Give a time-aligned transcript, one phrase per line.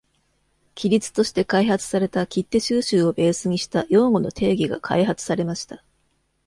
[0.75, 5.83] 規律として開発された切手収集をベースにした用語の定義が開発されました。